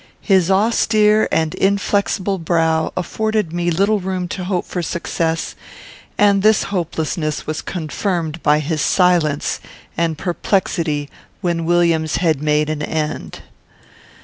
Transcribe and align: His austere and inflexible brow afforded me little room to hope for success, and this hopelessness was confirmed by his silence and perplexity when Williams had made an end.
His 0.23 0.49
austere 0.49 1.27
and 1.31 1.53
inflexible 1.53 2.39
brow 2.39 2.91
afforded 2.97 3.53
me 3.53 3.69
little 3.69 3.99
room 3.99 4.27
to 4.29 4.43
hope 4.45 4.65
for 4.65 4.81
success, 4.81 5.53
and 6.17 6.41
this 6.41 6.63
hopelessness 6.73 7.45
was 7.45 7.61
confirmed 7.61 8.41
by 8.41 8.57
his 8.61 8.81
silence 8.81 9.59
and 9.95 10.17
perplexity 10.17 11.07
when 11.41 11.65
Williams 11.65 12.15
had 12.15 12.41
made 12.41 12.67
an 12.67 12.81
end. 12.81 13.41